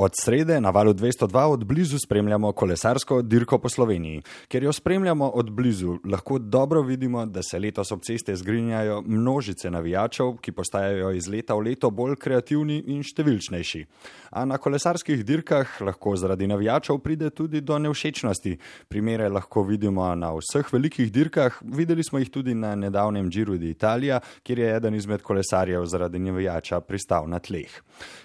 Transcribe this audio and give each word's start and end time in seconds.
Od 0.00 0.12
srede 0.14 0.60
na 0.60 0.70
valu 0.70 0.92
202 0.94 1.44
od 1.44 1.64
blizu 1.64 1.98
spremljamo 1.98 2.52
kolesarsko 2.52 3.22
dirko 3.22 3.58
po 3.58 3.68
Sloveniji. 3.68 4.22
Ker 4.48 4.62
jo 4.62 4.72
spremljamo 4.72 5.28
od 5.28 5.50
blizu, 5.50 5.98
lahko 6.04 6.38
dobro 6.38 6.82
vidimo, 6.82 7.26
da 7.26 7.42
se 7.42 7.58
letos 7.58 7.92
ob 7.92 8.00
ceste 8.02 8.36
zgrinjajo 8.36 9.02
množice 9.06 9.70
navijačev, 9.70 10.38
ki 10.40 10.52
postajajo 10.52 11.10
iz 11.12 11.28
leta 11.28 11.54
v 11.54 11.66
leto 11.66 11.90
bolj 11.90 12.16
kreativni 12.16 12.78
in 12.94 13.02
številčnejši. 13.04 13.82
A 14.30 14.46
na 14.48 14.56
kolesarskih 14.56 15.20
dirkah 15.24 15.76
lahko 15.84 16.14
zaradi 16.16 16.48
navijačev 16.48 17.02
pride 17.04 17.28
tudi 17.30 17.60
do 17.60 17.78
nevšečnosti. 17.78 18.54
Primere 18.88 19.28
lahko 19.28 19.66
vidimo 19.68 20.08
na 20.14 20.32
vseh 20.32 20.72
velikih 20.72 21.12
dirkah, 21.12 21.60
videli 21.60 22.00
smo 22.08 22.24
jih 22.24 22.32
tudi 22.32 22.54
na 22.54 22.72
nedavnem 22.72 23.28
Giro 23.28 23.58
d'Italia, 23.60 24.22
kjer 24.42 24.64
je 24.64 24.72
eden 24.78 24.96
izmed 24.96 25.20
kolesarjev 25.20 25.84
zaradi 25.84 26.24
navijača 26.24 26.80
pristal 26.80 27.28
na 27.28 27.38
tleh. 27.38 27.68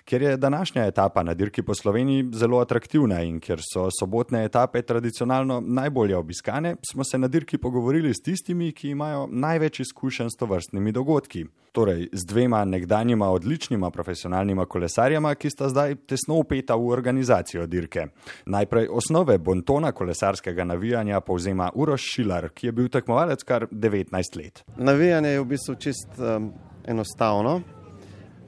Ker 0.06 0.22
je 0.22 0.38
današnja 0.38 0.88
etapa 0.88 1.24
na 1.24 1.34
dirki 1.34 1.65
po 1.66 1.76
Sloveniji 1.76 2.30
zelo 2.34 2.60
atraktivna 2.60 3.22
in 3.22 3.40
ker 3.40 3.60
so 3.64 3.90
sobotne 4.00 4.46
etape 4.46 4.82
tradicionalno 4.82 5.62
najbolje 5.62 6.18
obiskane, 6.18 6.76
smo 6.92 7.04
se 7.04 7.18
na 7.18 7.28
dirki 7.28 7.58
pogovorili 7.58 8.14
s 8.14 8.22
tistimi, 8.24 8.72
ki 8.72 8.90
imajo 8.90 9.28
največ 9.32 9.80
izkušenj 9.80 10.30
s 10.30 10.40
tovrstnimi 10.40 10.92
dogodki. 10.92 11.46
Torej, 11.72 12.08
z 12.14 12.26
dvema 12.26 12.66
nekdanjima 12.66 13.30
odličnima 13.30 13.90
profesionalnima 13.92 14.66
kolesarjama, 14.66 15.36
ki 15.36 15.50
sta 15.50 15.70
zdaj 15.70 15.96
tesno 16.08 16.38
upeta 16.40 16.76
v 16.76 16.88
organizacijo 16.88 17.66
dirke. 17.68 18.08
Najprej 18.46 18.88
osnove 18.92 19.38
bontona 19.38 19.92
kolesarskega 19.92 20.64
navijanja 20.64 21.20
povzema 21.20 21.72
Uroš 21.76 22.06
Šilar, 22.14 22.50
ki 22.50 22.68
je 22.68 22.72
bil 22.72 22.88
tekmovalec 22.90 23.44
kar 23.44 23.68
19 23.72 24.38
let. 24.38 24.64
Navijanje 24.78 25.30
je 25.30 25.42
v 25.42 25.46
bistvu 25.46 25.76
čist 25.76 26.20
um, 26.20 26.54
enostavno. 26.86 27.62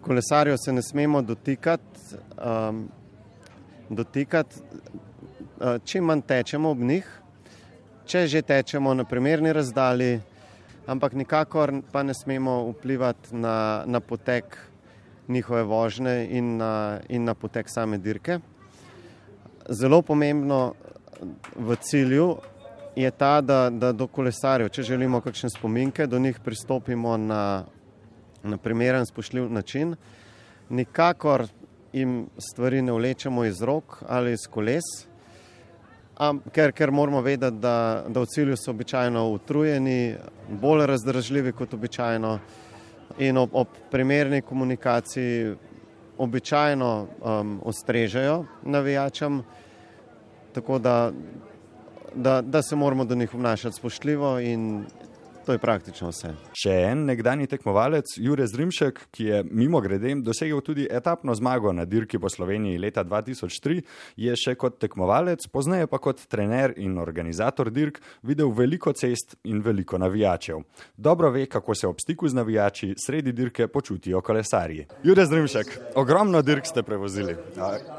Kolesarjev 0.02 0.56
se 0.66 0.74
ne 0.74 0.82
smemo 0.82 1.22
dotikati, 1.22 2.16
um, 2.16 2.88
dotikati, 3.90 4.62
uh, 4.62 5.78
čim 5.86 6.04
manj 6.04 6.22
tečemo 6.28 6.72
ob 6.72 6.80
njih, 6.80 7.08
če 8.06 8.28
že 8.28 8.42
tečemo 8.42 8.94
na 8.94 9.04
primerni 9.04 9.54
razdalji, 9.54 10.20
ampak 10.88 11.14
nikakor 11.14 11.74
pa 11.92 12.04
ne 12.04 12.14
smemo 12.14 12.72
vplivati 12.72 13.36
na, 13.36 13.84
na 13.86 14.00
potek 14.00 14.58
njihove 15.28 15.64
vožnje 15.64 16.28
in 16.32 16.58
na, 16.58 17.00
in 17.10 17.24
na 17.24 17.34
potek 17.34 17.70
same 17.70 17.98
dirke. 17.98 18.40
Zelo 19.70 20.02
pomembno 20.02 20.74
v 21.56 21.76
cilju 21.76 22.38
je 22.96 23.12
ta, 23.12 23.42
da, 23.42 23.70
da 23.70 23.92
do 23.92 24.08
kolesarjev, 24.08 24.70
če 24.74 24.84
želimo 24.84 25.22
kakšne 25.22 25.50
spominke, 25.50 26.08
do 26.08 26.20
njih 26.20 26.40
pristopimo 26.40 27.18
na, 27.18 27.66
na 28.44 28.58
primeren, 28.58 29.06
spoštljiv 29.06 29.52
način. 29.52 29.96
Nikakor 30.70 31.46
jim 31.98 32.30
stvari 32.38 32.82
ne 32.82 32.92
vlečemo 32.92 33.46
iz 33.46 33.62
rok 33.62 34.04
ali 34.08 34.34
iz 34.34 34.48
koles, 34.52 34.88
am, 36.18 36.42
ker, 36.54 36.72
ker 36.72 36.92
moramo 36.92 37.22
vedeti, 37.22 37.58
da, 37.62 38.06
da 38.08 38.22
v 38.22 38.26
cilju 38.26 38.58
so 38.58 38.72
običajno 38.72 39.28
utrujeni, 39.30 40.16
bolj 40.62 40.86
razdražljivi 40.86 41.52
kot 41.52 41.74
običajno 41.74 42.40
in 43.18 43.38
ob, 43.38 43.50
ob 43.54 43.68
primerni 43.92 44.42
komunikaciji 44.42 45.56
običajno 46.18 47.08
um, 47.22 47.60
ostrežejo 47.64 48.46
navijačem, 48.64 49.44
tako 50.54 50.80
da, 50.80 51.12
da, 52.16 52.42
da 52.42 52.62
se 52.62 52.76
moramo 52.76 53.06
do 53.06 53.16
njih 53.16 53.34
obnašati 53.34 53.76
spoštljivo 53.76 54.40
in 54.40 54.86
To 55.48 55.54
je 55.56 55.62
praktično 55.64 56.10
vse. 56.12 56.34
Še 56.60 56.74
en 56.90 57.06
nekdani 57.08 57.46
tekmovalec, 57.48 58.18
Jure 58.20 58.44
Zrimšek, 58.52 58.98
ki 59.16 59.28
je 59.30 59.38
mimo 59.48 59.80
grede 59.80 60.12
dosegel 60.20 60.60
tudi 60.60 60.84
etapno 60.92 61.32
zmago 61.40 61.72
na 61.72 61.86
dirki 61.88 62.20
po 62.20 62.28
Sloveniji 62.28 62.82
leta 62.84 63.06
2003, 63.08 63.78
je 64.20 64.34
še 64.36 64.58
kot 64.60 64.76
tekmovalec, 64.84 65.46
pozneje 65.48 65.88
pa 65.88 66.02
kot 66.04 66.26
trener 66.28 66.74
in 66.76 66.98
organizator 67.00 67.72
dirk 67.72 68.02
videl 68.28 68.52
veliko 68.52 68.92
cest 68.92 69.38
in 69.48 69.62
veliko 69.64 69.96
navijačev. 69.96 70.66
Dobro 70.98 71.32
ve, 71.32 71.46
kako 71.48 71.78
se 71.80 71.88
ob 71.88 72.04
stiku 72.04 72.28
z 72.28 72.42
navijači 72.42 72.92
sredi 73.00 73.32
dirke 73.32 73.70
počutijo 73.72 74.20
kolesarji. 74.20 74.84
Jure 75.08 75.26
Zrimšek, 75.32 75.72
ogromno 75.96 76.44
dirk 76.44 76.68
ste 76.68 76.84
prevozili. 76.84 77.38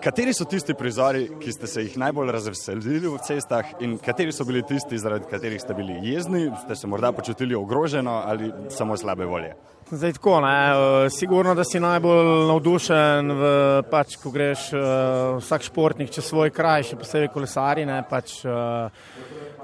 Kateri 0.05 0.37
so 0.37 0.45
tisti 0.45 0.77
prizori, 0.77 1.31
ki 1.41 1.57
ste 1.57 1.73
se 1.73 1.87
jih 1.87 1.97
najbolj 2.05 2.37
razveselili 2.37 3.09
v 3.09 3.25
cestah 3.25 3.73
in 3.81 3.97
kateri 3.97 4.37
so 4.37 4.45
bili 4.45 4.61
tisti, 4.69 5.01
zaradi 5.01 5.33
katerih 5.33 5.65
ste 5.65 5.81
bili 5.81 5.97
jezni, 6.13 6.45
ste 6.67 6.77
se 6.77 6.93
morda 6.93 7.17
počutili 7.17 7.38
počutili 7.39 7.55
ogroženo 7.55 8.23
ali 8.27 8.53
samo 8.69 8.97
slabe 8.97 9.25
volje? 9.25 9.55
Zdaj, 9.91 10.13
tako, 10.13 10.41
ne, 10.41 10.71
eh, 10.71 11.11
sigurno, 11.11 11.55
da 11.55 11.65
si 11.65 11.81
najbolj 11.81 12.47
navdušen, 12.49 13.33
v, 13.33 13.83
pač, 13.91 14.17
ko 14.21 14.31
greš 14.31 14.73
uh, 14.73 15.39
vsak 15.39 15.63
športnik 15.63 16.11
čez 16.11 16.27
svoj 16.29 16.51
kraj, 16.51 16.83
še 16.91 16.97
posebej 17.01 17.31
kolesari, 17.33 17.87
ne, 17.89 18.03
pač, 18.11 18.43
uh, 18.45 18.91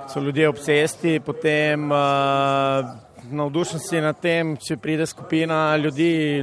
so 0.09 0.21
ljudje 0.21 0.49
ob 0.49 0.57
cesti, 0.57 1.19
potem 1.21 1.93
navdušen 3.31 3.81
si 3.81 4.01
nad 4.01 4.17
tem, 4.21 4.55
če 4.57 4.77
pride 4.77 5.07
skupina 5.07 5.77
ljudi 5.77 6.41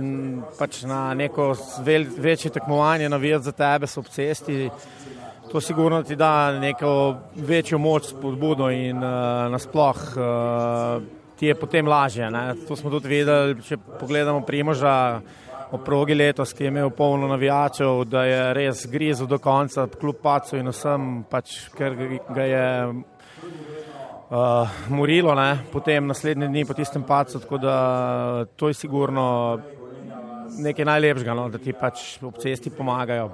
pač 0.60 0.84
na 0.86 1.14
neko 1.18 1.56
vel, 1.86 2.06
večje 2.18 2.52
tekmovanje, 2.52 3.10
navijati 3.10 3.50
za 3.50 3.56
tebe, 3.56 3.88
so 3.88 4.02
ob 4.02 4.12
cesti. 4.14 4.68
To 5.52 5.62
sigurno 5.62 6.04
ti 6.04 6.16
da 6.16 6.52
neko 6.60 7.16
večjo 7.36 7.78
moč, 7.82 8.12
spodbudo 8.14 8.70
in 8.70 9.02
uh, 9.02 9.50
nasploh. 9.52 10.06
Uh, 10.14 11.21
ti 11.42 11.48
je 11.50 11.56
potem 11.58 11.88
lažje. 11.88 12.30
Ne? 12.32 12.54
To 12.68 12.76
smo 12.78 12.92
tudi 12.94 13.10
videli, 13.10 13.56
če 13.66 13.80
pogledamo 13.98 14.44
Primoža 14.46 15.22
o 15.74 15.80
progi 15.82 16.14
letos, 16.14 16.52
ki 16.54 16.68
je 16.68 16.70
imel 16.70 16.92
polno 16.94 17.26
navijačev, 17.32 18.04
da 18.06 18.22
je 18.30 18.42
res 18.54 18.84
grizel 18.92 19.26
do 19.26 19.40
konca, 19.42 19.88
kljub 19.90 20.20
pacu 20.22 20.60
in 20.60 20.70
vsem, 20.70 21.08
pač, 21.32 21.56
ker 21.74 21.96
ga 22.30 22.46
je 22.46 22.68
uh, 22.92 24.76
morilo, 24.94 25.34
ne? 25.40 25.64
potem 25.74 26.12
naslednji 26.12 26.52
dni 26.52 26.66
po 26.70 26.76
tistem 26.78 27.08
pacu, 27.10 27.42
tako 27.42 27.58
da 27.64 27.78
to 28.56 28.70
je 28.70 28.78
sigurno 28.78 29.26
nekaj 30.62 30.86
najlepšega, 30.92 31.34
no? 31.40 31.48
da 31.50 31.58
ti 31.58 31.74
pač 31.74 32.20
ob 32.22 32.38
cesti 32.44 32.70
pomagajo. 32.70 33.32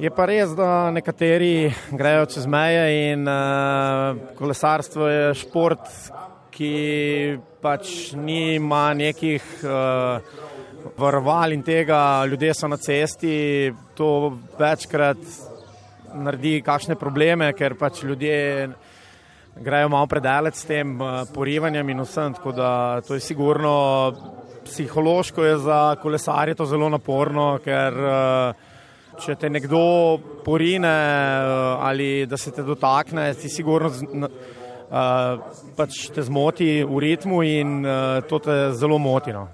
Je 0.00 0.10
pa 0.10 0.26
res, 0.26 0.56
da 0.56 0.90
nekateri 0.90 1.70
grejo 1.94 2.26
čez 2.34 2.50
meje 2.50 3.12
in 3.12 3.22
uh, 3.28 4.34
kolesarstvo 4.40 5.06
je 5.06 5.30
šport, 5.44 5.86
ki 6.60 7.38
pač 7.64 8.12
nima 8.20 8.90
nekih 8.92 9.44
uh, 9.64 10.20
varoval 11.00 11.54
in 11.56 11.62
tega, 11.64 12.20
ljudje 12.28 12.52
so 12.52 12.68
na 12.68 12.76
cesti, 12.76 13.70
to 13.96 14.36
večkrat 14.58 15.22
naredi 16.20 16.58
kakšne 16.60 16.98
probleme, 17.00 17.48
ker 17.56 17.78
pač 17.80 18.02
ljudje 18.04 18.68
grejo 19.56 19.88
malo 19.88 20.10
predalec 20.10 20.60
s 20.60 20.68
tem 20.68 20.92
uh, 21.00 21.22
porivanjem 21.32 21.94
in 21.94 22.04
vsem, 22.04 22.36
tako 22.36 22.52
da 22.52 22.70
to 23.08 23.16
je 23.16 23.24
sigurno 23.24 23.74
psihološko 24.68 25.48
je 25.48 25.58
za 25.64 25.80
kolesarje 26.02 26.60
to 26.60 26.68
zelo 26.68 26.92
naporno, 26.92 27.54
ker 27.64 28.00
uh, 28.04 28.68
če 29.16 29.40
te 29.40 29.48
nekdo 29.48 29.84
porine 30.44 30.96
ali 31.88 32.26
da 32.28 32.36
se 32.36 32.52
te 32.52 32.68
dotakne, 32.68 33.30
ti 33.40 33.48
sigurno 33.48 34.28
pač 35.76 36.08
te 36.14 36.22
zmoti 36.22 36.82
v 36.82 36.98
ritmu 36.98 37.42
in 37.46 37.86
uh, 37.86 38.18
to 38.26 38.38
te 38.42 38.56
zelo 38.74 38.98
moti. 38.98 39.32
No. 39.32 39.46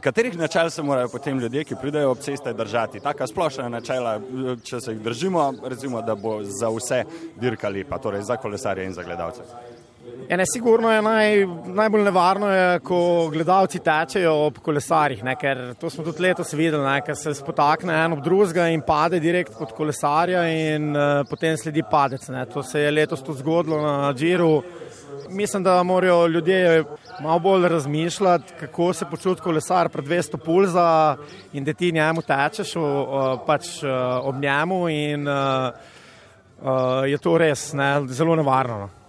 Katerih 0.00 0.36
načel 0.38 0.70
se 0.70 0.82
morajo 0.82 1.08
potem 1.08 1.38
ljudje, 1.38 1.64
ki 1.64 1.76
pridejo 1.80 2.10
ob 2.10 2.18
ceste, 2.18 2.52
držati? 2.52 3.00
Taka 3.00 3.26
splošna 3.26 3.68
načela, 3.68 4.18
če 4.64 4.80
se 4.80 4.92
jih 4.92 5.00
držimo, 5.04 5.52
recimo, 5.64 6.02
da 6.02 6.14
bo 6.14 6.38
za 6.44 6.68
vse 6.72 7.04
dirka 7.40 7.68
lepa, 7.68 7.98
torej 7.98 8.22
za 8.22 8.36
kolesarje 8.36 8.84
in 8.84 8.92
za 8.92 9.02
gledalce. 9.02 9.42
Ja, 10.28 10.36
ne, 10.36 10.44
sigurno 10.46 10.88
je 10.92 11.02
naj, 11.02 11.46
najbolj 11.66 12.02
nevarno, 12.02 12.48
je, 12.48 12.78
ko 12.80 12.98
gledalci 13.32 13.80
tečejo 13.84 14.32
ob 14.46 14.60
kolesarjih, 14.64 15.20
ne, 15.26 15.34
ker 15.36 15.58
to 15.80 15.90
smo 15.92 16.04
tudi 16.06 16.24
letos 16.24 16.54
videli, 16.56 16.80
ne, 16.80 17.02
ker 17.04 17.16
se 17.18 17.34
spotakne 17.36 17.92
en 18.06 18.16
ob 18.16 18.22
drugega 18.24 18.70
in 18.72 18.80
pade 18.86 19.20
direkt 19.20 19.58
pod 19.58 19.74
kolesarja 19.76 20.46
in 20.48 20.94
uh, 20.96 21.20
potem 21.28 21.58
sledi 21.60 21.84
padec. 21.90 22.24
Ne. 22.32 22.46
To 22.54 22.64
se 22.64 22.86
je 22.86 22.94
letos 22.94 23.22
tudi 23.26 23.44
zgodilo 23.44 23.82
na 23.82 24.14
Džiru. 24.16 24.62
Mislim, 25.28 25.62
da 25.62 25.82
morajo 25.82 26.26
ljudje 26.26 26.84
malo 27.20 27.38
bolj 27.38 27.68
razmišljati, 27.68 28.56
kako 28.60 28.92
se 28.92 29.10
počuti 29.10 29.42
kolesar 29.44 29.88
pred 29.88 30.08
200 30.08 30.40
pulza 30.44 31.16
in 31.52 31.64
da 31.64 31.72
ti 31.72 31.92
njemu 31.92 32.22
tečeš 32.22 32.76
uh, 32.76 32.84
pač, 33.46 33.76
uh, 33.82 33.92
ob 34.22 34.40
njemu 34.40 34.88
in 34.88 35.28
uh, 35.28 35.70
uh, 36.62 37.08
je 37.08 37.18
to 37.18 37.38
res 37.38 37.72
ne, 37.72 37.96
zelo 38.08 38.36
nevarno. 38.36 38.78
No. 38.86 39.03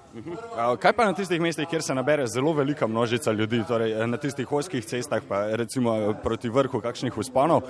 Kaj 0.80 0.94
pa 0.96 1.06
na 1.06 1.14
tistih 1.14 1.42
mestih, 1.42 1.68
kjer 1.68 1.84
se 1.84 1.96
nabere 1.96 2.28
zelo 2.28 2.54
velika 2.54 2.88
množica 2.88 3.32
ljudi, 3.32 3.64
torej 3.68 3.92
eh, 3.92 4.08
na 4.08 4.18
tistih 4.18 4.52
oskih 4.52 4.86
cestah, 4.86 5.24
pa 5.28 5.42
recimo 5.56 5.96
eh, 5.96 6.14
proti 6.24 6.50
vrhu 6.50 6.80
kakšnih 6.82 7.18
usponov, 7.18 7.62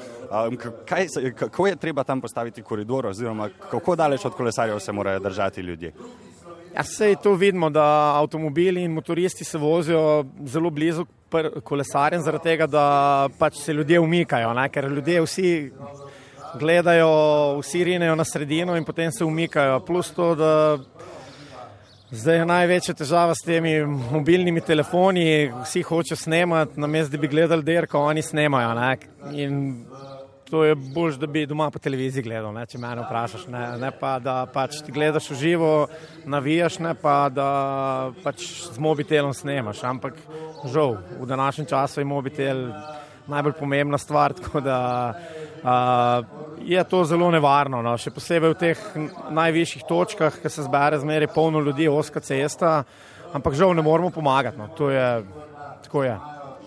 kaj, 0.86 1.08
kako 1.40 1.68
je 1.68 1.76
treba 1.76 2.04
tam 2.04 2.22
postaviti 2.22 2.62
koridor 2.62 3.06
oziroma 3.06 3.50
kako 3.70 3.96
daleč 3.96 4.26
od 4.26 4.34
kolesarjev 4.34 4.80
se 4.80 4.92
morajo 4.92 5.20
držati 5.20 5.62
ljudje? 5.62 5.94
Ja, 6.76 6.84
sej 6.84 7.16
to 7.24 7.34
vidimo, 7.34 7.70
da 7.70 8.14
avtomobili 8.20 8.84
in 8.84 8.92
motoristi 8.92 9.44
se 9.44 9.58
vozijo 9.58 10.26
zelo 10.46 10.70
blizu 10.70 11.06
kolesarjem, 11.64 12.22
zaradi 12.22 12.44
tega, 12.44 12.68
da 12.68 13.30
pač 13.40 13.58
se 13.58 13.74
ljudje 13.74 14.00
umikajo, 14.00 14.54
ne? 14.54 14.70
ker 14.70 14.92
ljudje 14.92 15.22
vsi 15.22 15.72
gledajo, 16.60 17.60
vsi 17.60 17.84
rinejo 17.84 18.16
na 18.16 18.24
sredino 18.24 18.76
in 18.78 18.86
potem 18.86 19.12
se 19.12 19.26
umikajo. 19.26 19.80
Plus 19.80 20.12
to, 20.12 20.36
da 20.36 20.78
zdaj 22.16 22.38
je 22.38 22.46
največja 22.46 22.96
težava 22.96 23.36
s 23.36 23.46
temi 23.46 23.78
mobilnimi 23.86 24.62
telefoni, 24.62 25.52
vsi 25.64 25.84
hočejo 25.86 26.18
snemati, 26.18 26.80
namesto 26.80 27.16
da 27.16 27.22
bi 27.22 27.28
gledali 27.28 27.64
derko, 27.64 28.00
oni 28.00 28.22
snemajo. 28.22 28.74
Ne? 28.78 28.98
In 29.42 29.60
to 30.50 30.64
je 30.64 30.76
bolj, 30.76 31.18
da 31.20 31.28
bi 31.28 31.46
doma 31.46 31.70
po 31.72 31.80
televiziji 31.80 32.24
gledal, 32.24 32.54
ne, 32.54 32.66
če 32.70 32.80
me 32.80 32.94
vprašaš. 33.00 33.48
Ne, 33.52 33.64
ne 33.82 33.92
pa, 34.00 34.18
da 34.24 34.36
pač 34.54 34.82
gledaš 34.94 35.32
v 35.34 35.40
živo, 35.42 35.72
navijaš, 36.26 36.80
ne 36.86 36.94
pa, 37.02 37.16
da 37.34 37.48
pač 38.24 38.46
z 38.70 38.78
mobitelom 38.80 39.34
snemaš. 39.34 39.84
Ampak 39.84 40.20
žal, 40.72 41.00
v 41.20 41.28
današnjem 41.30 41.68
času 41.74 42.02
je 42.02 42.06
mobitel 42.06 42.68
najbolj 43.28 43.58
pomembna 43.60 43.98
stvar, 43.98 44.34
tako 44.40 44.62
da 44.62 44.78
je 46.60 46.84
to 46.84 47.04
zelo 47.06 47.32
nevarno. 47.32 47.82
No. 47.82 47.96
Še 47.98 48.14
posebej 48.16 48.54
v 48.54 48.60
teh 48.60 48.86
najvišjih 49.32 49.86
točkah, 49.88 50.40
ki 50.42 50.50
se 50.50 50.66
zbere 50.66 51.00
zmeraj 51.00 51.32
polno 51.34 51.62
ljudi, 51.64 51.88
oska 51.88 52.20
cesta, 52.20 52.84
ampak 53.34 53.54
žal 53.54 53.76
ne 53.76 53.86
moramo 53.86 54.10
pomagati. 54.10 54.58
No. 54.58 54.70
To 54.78 54.90
je, 54.90 55.24
tako 55.84 56.04
je. 56.04 56.16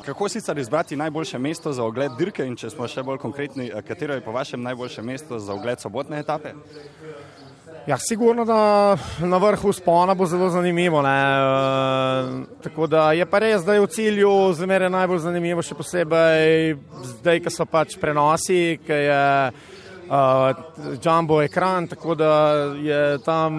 Kako 0.08 0.28
sicer 0.28 0.58
izbrati 0.58 0.96
najboljše 0.96 1.38
mesto 1.38 1.72
za 1.72 1.84
ogled 1.84 2.14
dirke 2.18 2.46
in 2.46 2.54
če 2.56 2.70
smo 2.70 2.86
še 2.88 3.02
bolj 3.02 3.18
konkretni, 3.18 3.66
eh, 3.68 3.82
katero 3.82 4.14
je 4.14 4.24
po 4.24 4.32
vašem 4.32 4.62
najboljše 4.62 5.02
mesto 5.02 5.38
za 5.38 5.52
ogled 5.52 5.80
sobotne 5.80 6.20
etape? 6.20 6.54
Ja, 7.88 7.96
sigurno, 7.98 8.44
da 8.44 8.96
na 9.20 9.36
vrhu 9.36 9.72
spona 9.72 10.14
bo 10.14 10.26
zelo 10.26 10.50
zanimivo. 10.50 11.02
Ne? 11.02 11.08
E, 11.08 12.44
tako 12.62 12.86
da 12.86 13.12
je 13.12 13.26
pa 13.26 13.38
res, 13.38 13.64
da 13.64 13.74
je 13.74 13.80
v 13.80 13.86
cilju 13.88 14.32
zmeraj 14.58 14.90
najbolj 14.92 15.22
zanimivo, 15.24 15.64
še 15.64 15.72
posebej 15.78 16.74
zdaj, 17.14 17.40
ko 17.46 17.52
so 17.54 17.64
pač 17.64 17.96
prenosi, 17.96 18.76
ki 18.84 18.98
je 19.06 19.22
uh, 19.48 20.60
jumbo 21.00 21.40
ekran, 21.40 21.88
tako 21.88 22.18
da 22.20 22.34
je 22.76 23.00
tam 23.24 23.56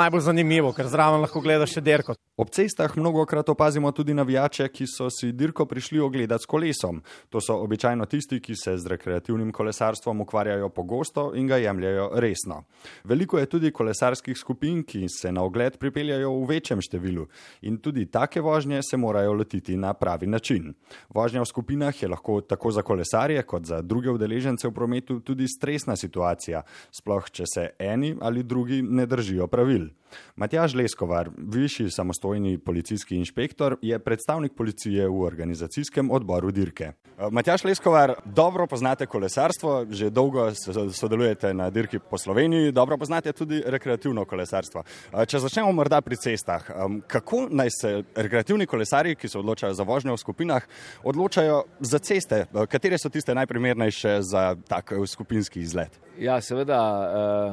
najbolj 0.00 0.24
zanimivo, 0.30 0.72
ker 0.72 0.88
zraven 0.88 1.20
lahko 1.26 1.44
gledaš 1.44 1.76
še 1.76 1.84
derko. 1.84 2.16
Ob 2.36 2.50
cestah 2.50 2.96
mnogokrat 2.96 3.48
opazimo 3.48 3.90
tudi 3.92 4.14
navijače, 4.14 4.68
ki 4.68 4.84
so 4.86 5.06
si 5.10 5.30
dirko 5.32 5.64
prišli 5.66 6.00
ogledati 6.00 6.42
s 6.42 6.46
kolesom. 6.46 6.98
To 7.30 7.40
so 7.40 7.54
običajno 7.64 8.04
tisti, 8.06 8.40
ki 8.40 8.54
se 8.56 8.74
z 8.76 8.86
rekreativnim 8.86 9.52
kolesarstvom 9.52 10.20
ukvarjajo 10.20 10.68
pogosto 10.68 11.30
in 11.34 11.46
ga 11.48 11.56
jemljajo 11.56 12.10
resno. 12.14 12.64
Veliko 13.04 13.38
je 13.38 13.46
tudi 13.46 13.70
kolesarskih 13.70 14.36
skupin, 14.36 14.82
ki 14.84 15.08
se 15.08 15.32
na 15.32 15.42
ogled 15.42 15.78
pripeljajo 15.78 16.34
v 16.34 16.44
večjem 16.50 16.82
številu 16.84 17.24
in 17.62 17.78
tudi 17.80 18.04
take 18.12 18.40
vožnje 18.44 18.82
se 18.82 19.00
morajo 19.00 19.32
lotiti 19.32 19.76
na 19.76 19.94
pravi 19.94 20.26
način. 20.26 20.74
Vožnja 21.08 21.40
v 21.40 21.48
skupinah 21.48 22.02
je 22.02 22.08
lahko 22.08 22.40
tako 22.40 22.70
za 22.70 22.82
kolesarje 22.82 23.42
kot 23.42 23.64
za 23.64 23.80
druge 23.80 24.10
udeležence 24.12 24.68
v 24.68 24.74
prometu 24.76 25.20
tudi 25.20 25.48
stresna 25.48 25.96
situacija, 25.96 26.62
sploh 26.92 27.30
če 27.30 27.48
se 27.48 27.68
eni 27.78 28.12
ali 28.20 28.42
drugi 28.42 28.82
ne 28.82 29.06
držijo 29.06 29.46
pravil. 29.48 29.88
Matjaž 30.36 30.74
Leskovar, 30.74 31.30
višji 31.36 31.90
samostojni 31.90 32.25
policijski 32.64 33.16
inšpektor, 33.16 33.76
je 33.82 33.98
predstavnik 33.98 34.52
policije 34.56 35.08
v 35.08 35.20
organizacijskem 35.22 36.10
odboru 36.10 36.50
dirke. 36.50 36.84
Eh, 36.84 37.30
Matjaž 37.30 37.64
Leskovar, 37.64 38.14
dobro 38.24 38.66
poznate 38.66 39.06
kolesarstvo, 39.06 39.86
že 39.90 40.10
dolgo 40.10 40.50
sodelujete 40.92 41.54
na 41.54 41.70
dirki 41.70 41.98
po 41.98 42.18
Sloveniji, 42.18 42.72
dobro 42.72 42.98
poznate 42.98 43.32
tudi 43.32 43.62
rekreativno 43.66 44.24
kolesarstvo. 44.24 44.82
Eh, 44.84 45.26
če 45.26 45.38
začnemo 45.38 45.72
morda 45.72 46.00
pri 46.00 46.16
cestah, 46.16 46.66
kako 47.06 47.46
naj 47.50 47.70
se 47.70 48.02
rekreativni 48.14 48.66
kolesari, 48.66 49.14
ki 49.16 49.28
se 49.28 49.38
odločajo 49.38 49.74
za 49.74 49.82
vožnjo 49.82 50.14
v 50.14 50.18
skupinah, 50.18 50.66
odločajo 51.04 51.64
za 51.80 51.98
ceste? 51.98 52.46
Eh, 52.46 52.66
katere 52.66 52.98
so 52.98 53.08
tiste 53.08 53.34
najprimernejše 53.34 54.18
za 54.22 54.56
tak 54.68 54.92
skupinski 55.06 55.60
izlet? 55.60 56.00
Ja, 56.18 56.40
seveda. 56.40 56.80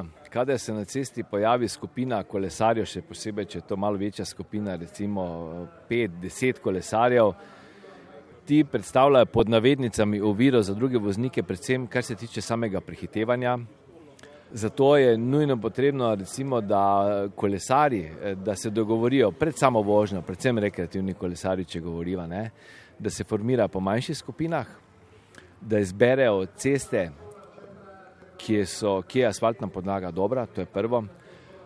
Uh 0.04 0.23
kadar 0.34 0.58
se 0.58 0.72
na 0.72 0.84
cesti 0.84 1.22
pojavi 1.22 1.68
skupina 1.68 2.16
kolesarjev, 2.26 2.88
še 2.90 3.04
posebej, 3.06 3.46
če 3.52 3.58
je 3.60 3.66
to 3.68 3.76
malo 3.78 4.00
večja 4.00 4.24
skupina, 4.26 4.74
recimo 4.74 5.22
5-10 5.86 6.58
kolesarjev, 6.64 7.30
ti 8.44 8.64
predstavljajo 8.66 9.30
pod 9.30 9.48
navednicami 9.48 10.20
oviro 10.20 10.62
za 10.62 10.74
druge 10.74 10.98
voznike, 10.98 11.46
predvsem 11.46 11.86
kar 11.86 12.02
se 12.02 12.18
tiče 12.18 12.42
samega 12.42 12.82
prehitevanja. 12.82 13.58
Zato 14.52 14.96
je 14.96 15.16
nujno 15.18 15.56
potrebno, 15.62 16.10
recimo, 16.14 16.60
da 16.60 17.28
kolesari, 17.34 18.02
da 18.34 18.56
se 18.56 18.70
dogovorijo 18.70 19.30
pred 19.30 19.54
samo 19.58 19.82
vožnjo, 19.86 20.22
predvsem 20.26 20.58
rekreativni 20.58 21.14
kolesari, 21.14 21.64
če 21.64 21.80
govoriva, 21.80 22.26
ne, 22.26 22.48
da 22.98 23.10
se 23.10 23.24
formira 23.24 23.68
po 23.68 23.80
manjših 23.80 24.18
skupinah, 24.18 24.66
da 25.60 25.78
izberejo 25.78 26.46
ceste, 26.58 27.10
kje, 28.44 28.66
so, 28.66 29.02
kje 29.08 29.22
je 29.22 29.28
asfaltna 29.28 29.68
podlaga 29.68 30.10
dobra, 30.10 30.46
to 30.46 30.60
je 30.60 30.66
prvo. 30.66 31.04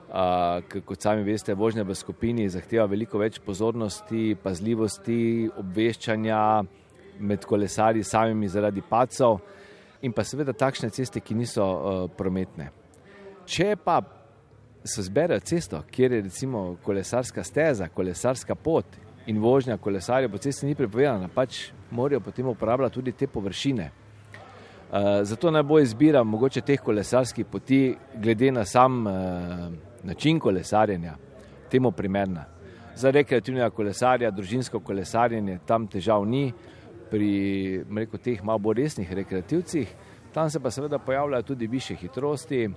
Uh, 0.08 0.82
kot 0.84 1.02
sami 1.02 1.22
veste, 1.22 1.54
vožnja 1.54 1.82
v 1.84 1.94
skupini 1.94 2.46
zahteva 2.48 2.86
veliko 2.88 3.18
več 3.20 3.36
pozornosti, 3.44 4.38
pazljivosti, 4.42 5.50
obveščanja 5.60 6.38
med 7.18 7.44
kolesarji 7.44 8.06
samimi 8.06 8.48
zaradi 8.48 8.80
pacov 8.88 9.42
in 10.00 10.14
pa 10.14 10.24
seveda 10.24 10.54
takšne 10.56 10.88
ceste, 10.94 11.20
ki 11.20 11.36
niso 11.36 11.66
uh, 11.66 11.98
prometne. 12.16 12.70
Če 13.44 13.74
pa 13.84 13.98
se 14.84 15.04
zbere 15.04 15.40
cesto, 15.44 15.82
kjer 15.90 16.14
je 16.16 16.24
recimo 16.30 16.78
kolesarska 16.84 17.44
steza, 17.44 17.90
kolesarska 17.92 18.54
pot 18.54 18.96
in 19.28 19.42
vožnja 19.42 19.76
kolesarjev 19.76 20.32
po 20.32 20.40
cesti 20.40 20.66
ni 20.66 20.78
prepovedana, 20.78 21.28
pač 21.28 21.66
morajo 21.90 22.22
potem 22.24 22.48
uporabljati 22.48 22.94
tudi 22.94 23.12
te 23.12 23.26
površine. 23.28 23.90
Eh, 24.92 25.24
zato 25.24 25.50
naj 25.50 25.62
bo 25.62 25.78
izbira 25.78 26.22
mogoče 26.24 26.60
teh 26.60 26.80
kolesarskih 26.80 27.46
poti, 27.46 27.96
glede 28.14 28.52
na 28.52 28.64
sam 28.64 29.06
uh, 29.06 29.12
način 30.02 30.40
kolesarjenja, 30.40 31.12
temu 31.70 31.90
primerna. 31.90 32.44
Za 32.96 33.10
rekreativnega 33.10 33.70
kolesarja, 33.70 34.30
družinsko 34.30 34.80
kolesarjenje, 34.80 35.58
tam 35.66 35.86
težav 35.86 36.24
ni, 36.24 36.52
pri 37.10 37.84
rekel, 37.96 38.20
teh 38.24 38.40
malo 38.42 38.58
bolj 38.58 38.80
resnih 38.80 39.12
rekreativcih, 39.12 39.92
tam 40.32 40.50
se 40.50 40.60
pa 40.60 40.70
seveda 40.70 40.98
pojavljajo 40.98 41.42
tudi 41.42 41.66
više 41.66 41.94
hitrosti, 41.94 42.64
uh, 42.68 42.72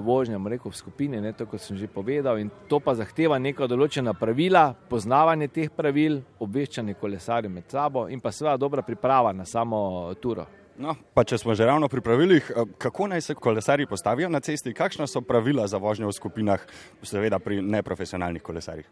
vožnja 0.00 0.40
rekel, 0.48 0.70
v 0.70 0.76
skupini, 0.76 1.20
ne, 1.20 1.32
to 1.32 1.46
kot 1.46 1.60
sem 1.60 1.76
že 1.76 1.86
povedal, 1.86 2.38
in 2.38 2.48
to 2.68 2.80
pa 2.80 2.94
zahteva 2.94 3.38
neka 3.38 3.68
določena 3.68 4.14
pravila, 4.14 4.72
poznavanje 4.88 5.48
teh 5.48 5.70
pravil, 5.70 6.22
obveščanje 6.40 6.94
kolesarjev 6.94 7.52
med 7.52 7.68
sabo 7.68 8.08
in 8.08 8.20
pa 8.20 8.32
seveda 8.32 8.56
dobra 8.56 8.82
priprava 8.82 9.36
na 9.36 9.44
samo 9.44 10.14
turo. 10.14 10.48
No, 10.78 10.94
pa 11.14 11.24
če 11.24 11.36
smo 11.38 11.54
že 11.54 11.66
ravno 11.68 11.88
pri 11.88 12.00
pravilih, 12.00 12.50
eh, 12.50 12.64
kako 12.78 13.06
naj 13.12 13.20
se 13.20 13.34
kolesari 13.34 13.86
postavijo 13.86 14.28
na 14.28 14.40
cesti, 14.40 14.72
kakšna 14.74 15.06
so 15.06 15.20
pravila 15.20 15.66
za 15.66 15.76
vožnjo 15.76 16.08
v 16.08 16.12
skupinah, 16.12 16.60
seveda 17.02 17.38
pri 17.38 17.60
neprofesionalnih 17.62 18.42
kolesarjih? 18.42 18.88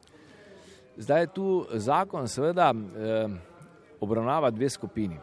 Zdaj 0.97 1.27
tu 1.35 1.67
zakon, 1.73 2.29
seveda, 2.29 2.73
eh, 2.75 3.29
obravnava 4.01 4.51
dve 4.51 4.69
skupini. 4.69 5.19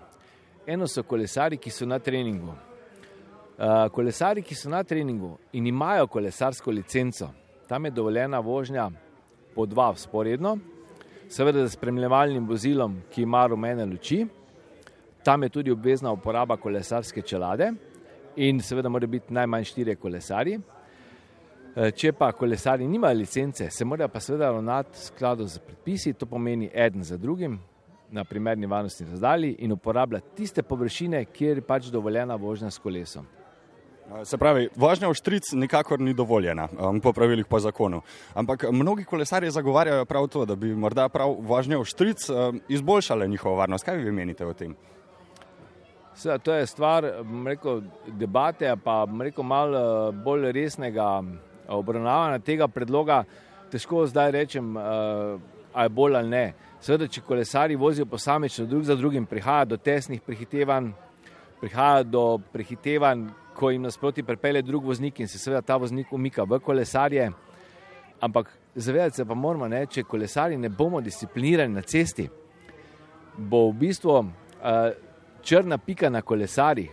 Eno 0.68 0.88
so 0.88 1.04
kolesari, 1.04 1.58
ki 1.58 1.70
so 1.70 1.86
na 1.86 2.00
treningu. 2.00 2.54
Eh, 3.60 3.90
kolesari, 3.90 4.42
ki 4.42 4.56
so 4.56 4.70
na 4.70 4.84
treningu 4.84 5.38
in 5.54 5.68
imajo 5.68 6.08
kolesarsko 6.08 6.72
licenco, 6.72 7.30
tam 7.68 7.86
je 7.86 7.92
dovoljena 7.92 8.40
vožnja 8.40 8.90
po 9.56 9.66
dva 9.66 9.94
sporedno, 9.96 10.58
seveda 11.30 11.68
z 11.68 11.72
spremljevalnim 11.72 12.48
vozilom, 12.48 13.02
ki 13.12 13.22
ima 13.22 13.48
rumene 13.48 13.86
luči. 13.86 14.28
Tam 15.28 15.44
je 15.44 15.50
tudi 15.50 15.72
obvezna 15.72 16.12
uporaba 16.12 16.56
kolesarske 16.58 17.22
čelade 17.22 17.74
in 18.36 18.62
seveda 18.62 18.90
mora 18.90 19.08
biti 19.08 19.34
najmanj 19.34 19.66
štiri 19.68 19.96
kolesari. 20.00 20.54
E, 20.56 21.90
če 21.92 22.14
pa 22.16 22.30
kolesari 22.32 22.88
nimajo 22.88 23.18
licence, 23.20 23.68
se 23.70 23.86
morajo 23.86 24.08
pa 24.14 24.22
seveda 24.24 24.54
ravnati 24.56 24.96
v 24.96 25.04
skladu 25.10 25.48
z 25.52 25.60
predpisi, 25.60 26.14
to 26.14 26.26
pomeni 26.32 26.72
eden 26.74 27.04
za 27.04 27.18
drugim 27.18 27.60
na 28.12 28.24
primerni 28.24 28.72
varnostni 28.72 29.10
razdalji 29.10 29.56
in 29.60 29.76
uporabljati 29.76 30.36
tiste 30.36 30.64
površine, 30.64 31.26
kjer 31.26 31.58
je 31.58 31.68
pač 31.74 31.92
dovoljena 31.92 32.36
vožnja 32.36 32.72
s 32.72 32.80
kolesom. 32.80 33.28
Se 34.24 34.38
pravi, 34.40 34.70
vožnja 34.80 35.12
v 35.12 35.20
štric 35.20 35.52
nikakor 35.60 36.00
ni 36.00 36.14
dovoljena 36.16 36.70
um, 36.72 37.02
po 37.04 37.12
pravilih 37.14 37.46
po 37.46 37.60
zakonu. 37.60 38.00
Ampak 38.34 38.70
mnogi 38.72 39.04
kolesarji 39.04 39.52
zagovarjajo 39.52 40.06
prav 40.06 40.32
to, 40.32 40.46
da 40.46 40.56
bi 40.56 40.72
morda 40.76 41.10
prav 41.10 41.36
vožnja 41.40 41.84
v 41.84 41.86
štric 41.86 42.30
um, 42.30 42.62
izboljšala 42.70 43.28
njihovo 43.28 43.60
varnost. 43.60 43.84
Kaj 43.84 43.98
vi 43.98 44.12
menite 44.12 44.48
o 44.48 44.54
tem? 44.54 44.78
Seveda, 46.18 46.38
to 46.38 46.54
je 46.54 46.66
stvar 46.66 47.06
rekel, 47.46 47.82
debate, 48.08 48.76
pa 48.84 49.08
rekel, 49.22 49.44
malo 49.44 49.78
eh, 49.78 50.12
bolj 50.12 50.52
resnega 50.52 51.22
eh, 51.22 51.36
obravnavanja 51.70 52.40
tega 52.40 52.68
predloga. 52.68 53.24
Težko 53.72 54.06
zdaj 54.08 54.32
rečem, 54.32 54.78
ali 54.78 55.38
eh, 55.76 55.84
je 55.84 55.90
bolj 55.90 56.18
ali 56.18 56.30
ne. 56.30 56.54
Seveda, 56.82 57.08
če 57.08 57.22
kolesari 57.22 57.76
vozijo 57.76 58.06
posamično, 58.10 58.66
drug 58.66 58.84
za 58.90 58.96
drugim, 58.96 59.26
prihaja 59.26 59.66
do 59.66 59.78
tesnih 59.78 60.22
prehitevanj, 60.22 60.90
prihaja 61.62 62.04
do 62.04 62.26
prehitevanj, 62.54 63.28
ko 63.54 63.70
jim 63.70 63.86
nasproti 63.86 64.24
pripelje 64.24 64.62
drug 64.66 64.90
voznik 64.90 65.20
in 65.20 65.28
se 65.28 65.38
seveda 65.38 65.62
ta 65.62 65.78
voznik 65.78 66.14
umika 66.14 66.44
v 66.50 66.60
kolesarje. 66.60 67.32
Ampak 68.22 68.50
zavedati 68.76 69.16
se 69.16 69.26
pa 69.26 69.38
moramo, 69.38 69.68
ne, 69.68 69.86
če 69.86 70.04
kolesari 70.04 70.58
ne 70.58 70.70
bomo 70.70 71.02
disciplinirani 71.02 71.74
na 71.74 71.82
cesti, 71.82 72.26
bo 73.38 73.68
v 73.70 73.74
bistvu 73.86 74.14
uh, 74.18 75.07
črna 75.42 75.78
pika 75.78 76.10
na 76.10 76.22
kolesarjih. 76.22 76.92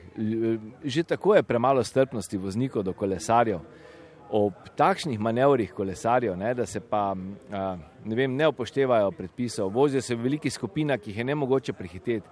Že 0.84 1.02
tako 1.02 1.34
je 1.34 1.42
premalo 1.42 1.84
strpnosti 1.84 2.38
voznikov 2.38 2.82
do 2.82 2.92
kolesarjev. 2.92 3.60
Ob 4.30 4.52
takšnih 4.76 5.20
manevrih 5.20 5.72
kolesarjev, 5.72 6.36
ne, 6.36 6.54
da 6.54 6.66
se 6.66 6.80
pa 6.80 7.14
ne, 7.14 8.14
vem, 8.14 8.36
ne 8.36 8.48
upoštevajo 8.48 9.10
predpisov, 9.10 9.70
vozijo 9.70 10.02
se 10.02 10.14
v 10.14 10.22
velikih 10.22 10.52
skupinah, 10.52 10.98
ki 10.98 11.10
jih 11.10 11.18
je 11.18 11.24
ne 11.24 11.34
mogoče 11.34 11.72
prehiteti. 11.72 12.28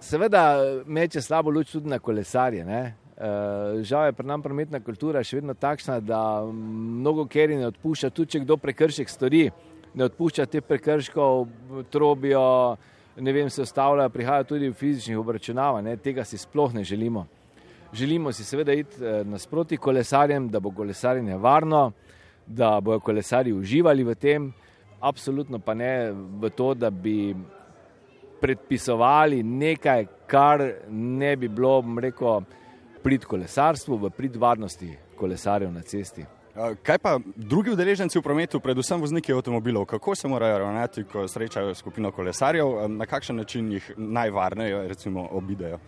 Seveda 0.00 0.56
meče 0.86 1.20
slabo 1.22 1.50
luč 1.50 1.72
tudi 1.72 1.88
na 1.88 1.98
kolesarje. 1.98 2.64
Ne. 2.64 2.94
Žal 3.82 4.06
je 4.06 4.12
pri 4.12 4.26
nam 4.28 4.42
prometna 4.44 4.80
kultura 4.84 5.22
še 5.24 5.40
vedno 5.40 5.54
takšna, 5.56 6.00
da 6.04 6.44
mnogo 6.52 7.24
keri 7.26 7.56
ne 7.56 7.70
odpušča, 7.70 8.10
tudi 8.12 8.36
če 8.36 8.42
kdo 8.44 8.58
prekršek 8.60 9.08
stori, 9.08 9.46
ne 9.96 10.04
odpušča 10.04 10.44
te 10.52 10.60
prekrškov, 10.60 11.46
trobijo, 11.90 12.76
ne 13.16 13.32
vem, 13.32 13.50
se 13.50 13.62
ustavljajo, 13.62 14.08
prihajajo 14.10 14.44
tudi 14.44 14.68
v 14.68 14.74
fizičnih 14.74 15.18
obračunavanj, 15.18 15.96
tega 16.04 16.24
si 16.24 16.38
sploh 16.38 16.74
ne 16.74 16.84
želimo. 16.84 17.26
Želimo 17.92 18.32
si 18.32 18.44
seveda 18.44 18.72
iti 18.72 19.04
eh, 19.04 19.24
nasproti 19.24 19.76
kolesarjem, 19.76 20.48
da 20.48 20.60
bo 20.60 20.70
kolesarjenje 20.70 21.36
varno, 21.36 21.92
da 22.46 22.80
bojo 22.80 23.00
kolesari 23.00 23.52
uživali 23.52 24.04
v 24.04 24.14
tem, 24.14 24.52
absolutno 25.00 25.58
pa 25.58 25.74
ne 25.74 26.12
v 26.12 26.50
to, 26.50 26.74
da 26.74 26.90
bi 26.90 27.34
predpisovali 28.40 29.42
nekaj, 29.42 30.06
kar 30.26 30.62
ne 30.90 31.36
bi 31.36 31.48
bilo, 31.48 31.84
rekel, 32.00 32.42
prid 33.02 33.24
kolesarstvu, 33.24 33.96
v 33.96 34.10
prid 34.10 34.36
varnosti 34.36 34.90
kolesarjev 35.16 35.72
na 35.72 35.82
cesti. 35.82 36.26
Kaj 36.56 36.98
pa 36.98 37.18
drugi 37.36 37.70
udeleženci 37.70 38.16
v 38.18 38.22
prometu, 38.24 38.60
predvsem 38.64 39.00
vozniki 39.00 39.32
avtomobilov, 39.32 39.84
kako 39.84 40.14
se 40.16 40.28
morajo 40.28 40.58
ravnati, 40.58 41.02
ko 41.04 41.26
srečajo 41.28 41.74
skupino 41.74 42.10
kolesarjev, 42.10 42.88
na 42.88 43.06
kakšen 43.06 43.36
način 43.36 43.72
jih 43.72 43.90
najvarneje 43.96 44.94
obidejo? 45.30 45.78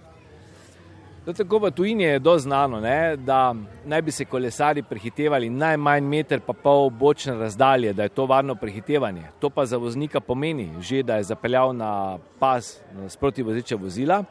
Tako 1.25 1.59
v 1.59 1.71
tujini 1.71 2.05
je 2.05 2.19
do 2.19 2.39
znano, 2.39 2.81
ne, 2.81 3.17
da 3.17 3.55
naj 3.85 4.03
bi 4.03 4.13
se 4.13 4.25
kolesari 4.25 4.83
prehitevali 4.83 5.51
najmanj 5.51 6.05
meter 6.05 6.41
pa 6.41 6.53
pol 6.53 6.91
bočne 6.91 7.35
razdalje, 7.37 7.93
da 7.93 8.03
je 8.03 8.09
to 8.09 8.27
varno 8.27 8.55
prehitevanje. 8.55 9.25
To 9.41 9.51
pa 9.51 9.67
za 9.67 9.77
voznika 9.77 10.21
pomeni 10.21 10.69
že, 10.81 11.03
da 11.03 11.17
je 11.17 11.23
zapeljal 11.33 11.73
na 11.77 12.19
pas 12.39 12.81
sproti 13.09 13.43
vozeče 13.43 13.77
vozila. 13.77 14.25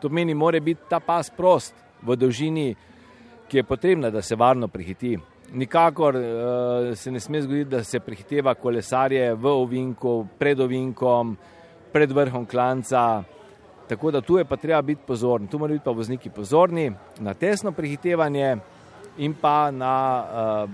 To 0.00 0.08
pomeni, 0.08 0.34
mora 0.34 0.60
biti 0.60 0.80
ta 0.88 1.00
pas 1.00 1.30
prost 1.30 1.74
v 2.02 2.16
dolžini, 2.16 2.74
ki 3.48 3.56
je 3.56 3.62
potrebna, 3.62 4.10
da 4.10 4.22
se 4.22 4.36
varno 4.36 4.68
prehiti. 4.68 5.18
Nikakor 5.52 6.16
uh, 6.16 6.96
se 6.96 7.10
ne 7.10 7.20
sme 7.20 7.42
zgoditi, 7.42 7.70
da 7.70 7.84
se 7.84 8.00
prehiteva 8.00 8.54
kolesarje 8.54 9.34
v 9.34 9.46
ovinku, 9.46 10.26
pred 10.38 10.60
ovinkom, 10.60 11.36
pred 11.92 12.12
vrhom 12.12 12.46
klanca. 12.46 13.22
Tako 13.88 14.10
da 14.10 14.20
tu 14.20 14.38
je 14.38 14.44
pa 14.44 14.56
treba 14.56 14.82
biti 14.82 15.02
pozoren. 15.06 15.46
Tu 15.46 15.58
morajo 15.58 15.76
biti 15.76 15.84
pa 15.84 15.90
vozniki 15.90 16.30
pozorni 16.30 16.92
na 17.20 17.34
tesno 17.34 17.72
prehitevanje 17.72 18.56
in 19.18 19.34
pa 19.34 19.70
na 19.70 20.24
uh, 20.24 20.70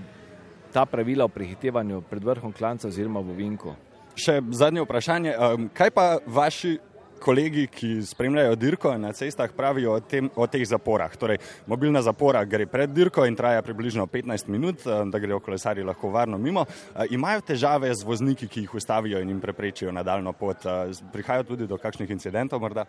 ta 0.71 0.85
pravila 0.85 1.25
o 1.25 1.27
prehitevanju 1.27 2.01
pred 2.01 2.23
vrhom 2.23 2.53
klanca 2.53 2.87
oziroma 2.87 3.19
v 3.19 3.35
ovinku. 3.35 3.75
Še 4.15 4.39
zadnje 4.51 4.83
vprašanje. 4.85 5.35
Um, 5.35 5.69
kaj 5.73 5.91
pa 5.91 6.05
vaši 6.25 6.77
kolegi, 7.19 7.67
ki 7.67 8.01
spremljajo 8.05 8.55
dirko 8.55 8.97
na 8.97 9.11
cestah, 9.13 9.51
pravijo 9.55 9.93
o, 9.93 9.99
tem, 9.99 10.29
o 10.35 10.47
teh 10.47 10.65
zaporah. 10.65 11.15
Torej, 11.17 11.37
mobilna 11.67 12.01
zapora 12.01 12.43
gre 12.45 12.65
pred 12.65 12.89
dirko 12.89 13.25
in 13.27 13.35
traja 13.35 13.61
približno 13.61 14.07
15 14.07 14.49
minut, 14.49 14.85
eh, 14.87 15.03
da 15.11 15.19
grejo 15.19 15.39
kolesari 15.39 15.83
lahko 15.83 16.09
varno 16.09 16.37
mimo. 16.37 16.65
Eh, 16.65 17.13
imajo 17.15 17.41
težave 17.41 17.93
z 17.95 18.03
vozniki, 18.03 18.47
ki 18.47 18.65
jih 18.65 18.75
ustavijo 18.75 19.21
in 19.21 19.29
jim 19.29 19.41
preprečijo 19.41 19.91
nadaljno 19.91 20.33
pot. 20.33 20.65
Eh, 20.65 20.91
prihajajo 21.13 21.43
tudi 21.43 21.67
do 21.67 21.77
kakšnih 21.77 22.09
incidentov 22.09 22.61
morda? 22.61 22.85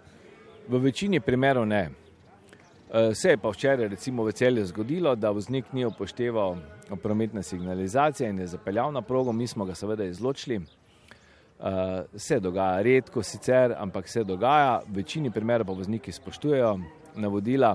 V 0.69 0.79
večini 0.79 1.21
primerov 1.21 1.67
ne. 1.67 1.91
Se 3.15 3.31
je 3.31 3.37
pa 3.39 3.49
včeraj 3.49 3.89
recimo 3.89 4.25
v 4.27 4.33
celju 4.33 4.65
zgodilo, 4.67 5.15
da 5.15 5.31
voznik 5.31 5.65
ni 5.73 5.85
upošteval 5.87 6.57
prometne 7.03 7.43
signalizacije 7.43 8.31
in 8.31 8.39
je 8.39 8.47
zapeljal 8.47 8.93
na 8.93 9.03
progo, 9.03 9.33
mi 9.33 9.47
smo 9.47 9.65
ga 9.65 9.75
seveda 9.75 10.05
izločili. 10.05 10.61
Uh, 11.61 11.67
se 12.17 12.39
dogaja, 12.41 12.81
redko 12.83 13.23
sicer, 13.23 13.75
ampak 13.77 14.09
se 14.09 14.23
dogaja, 14.25 14.79
v 14.89 15.03
večini 15.03 15.29
primerov 15.31 15.67
pa 15.69 15.75
vozniki 15.77 16.13
spoštujejo 16.13 16.79
navodila 17.21 17.75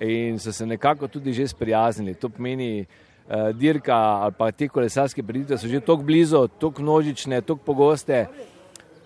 in 0.00 0.36
so 0.38 0.52
se 0.52 0.66
nekako 0.66 1.08
tudi 1.08 1.32
že 1.32 1.48
sprijaznili. 1.48 2.14
To 2.20 2.28
pomeni, 2.28 2.84
uh, 2.84 3.48
dirka 3.56 3.96
ali 3.96 4.32
pa 4.38 4.50
te 4.52 4.68
kolesarske 4.68 5.22
preditve 5.22 5.56
so 5.58 5.68
že 5.68 5.80
tako 5.80 6.02
blizu, 6.02 6.48
tako 6.60 6.82
množične, 6.82 7.40
tako 7.40 7.64
pogoste, 7.64 8.26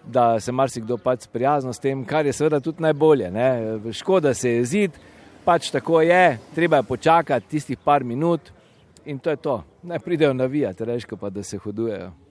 da 0.05 0.41
se 0.41 0.53
marsikdo 0.53 0.99
pač 0.99 1.31
sprijazno 1.31 1.73
s 1.73 1.79
tem, 1.79 2.05
kar 2.05 2.27
je 2.27 2.33
seveda 2.33 2.61
tudi 2.61 2.83
najbolje. 2.83 3.31
Ne? 3.31 3.79
Škoda 3.93 4.35
se 4.35 4.51
je 4.51 4.65
zid, 4.65 4.91
pač 5.45 5.71
tako 5.71 6.01
je, 6.01 6.39
treba 6.55 6.77
je 6.77 6.91
počakati 6.91 7.49
tistih 7.49 7.79
par 7.79 8.05
minut 8.05 8.51
in 9.05 9.19
to 9.19 9.31
je 9.31 9.37
to. 9.37 9.63
Naj 9.83 9.99
pridejo 9.99 10.35
navijati, 10.35 10.85
rečko 10.85 11.17
pa, 11.17 11.31
da 11.31 11.43
se 11.43 11.59
hodujejo. 11.59 12.19